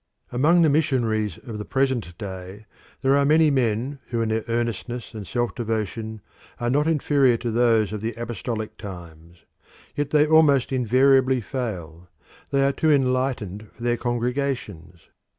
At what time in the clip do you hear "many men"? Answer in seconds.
3.23-3.99